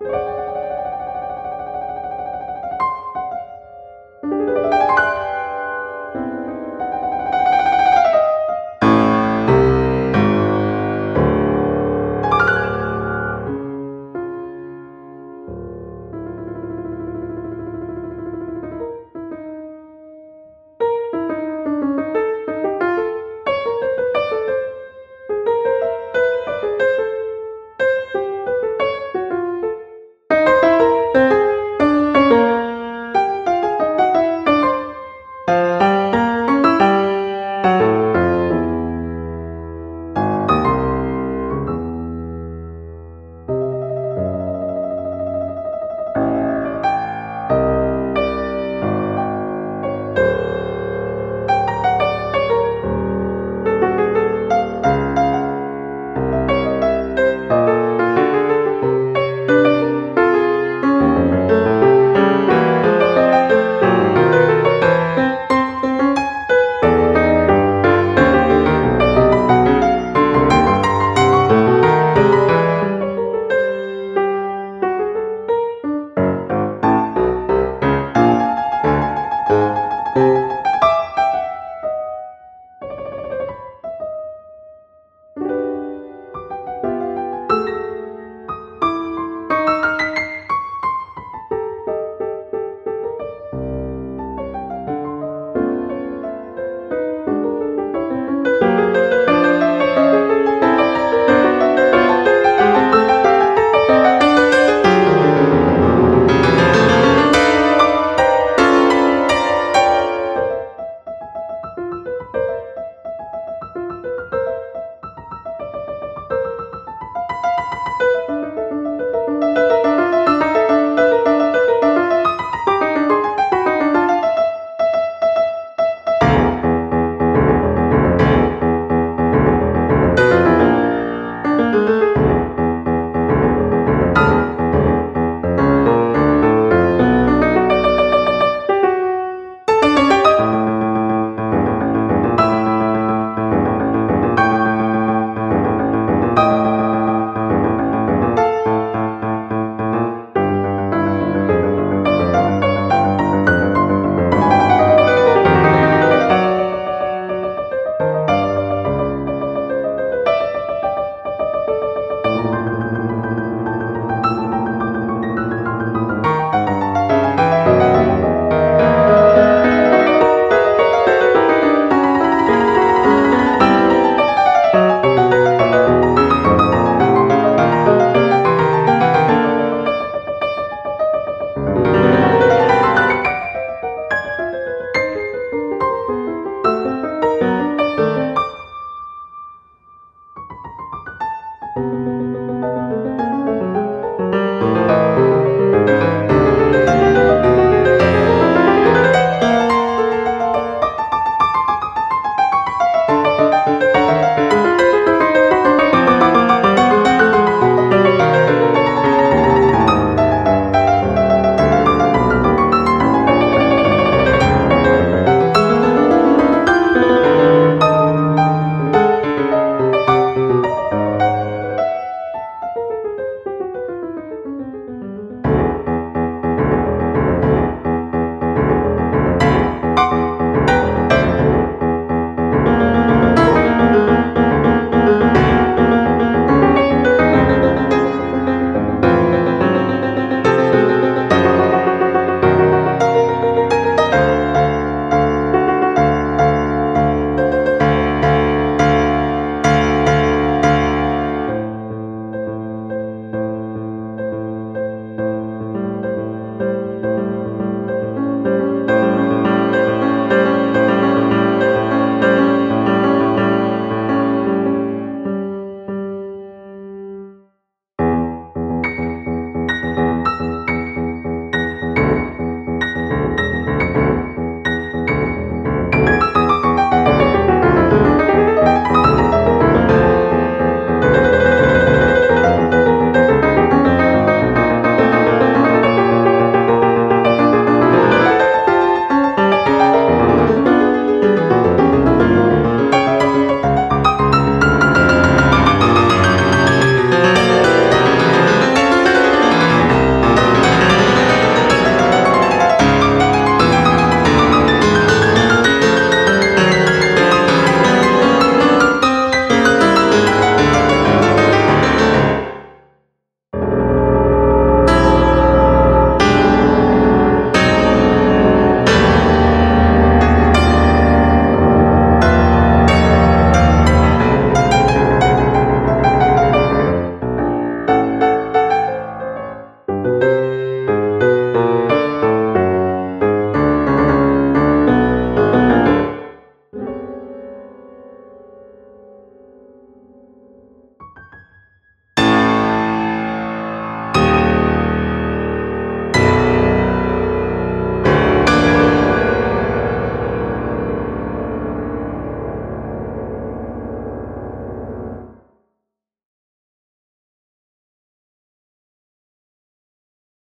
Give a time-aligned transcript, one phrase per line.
[0.00, 0.37] you